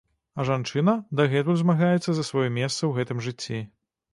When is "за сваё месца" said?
2.21-2.77